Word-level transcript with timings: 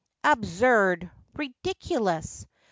'Absurd, 0.23 1.11
ridiculous! 1.35 2.47